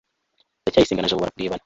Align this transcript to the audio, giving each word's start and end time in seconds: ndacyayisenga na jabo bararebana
ndacyayisenga 0.61 1.01
na 1.03 1.09
jabo 1.11 1.21
bararebana 1.23 1.59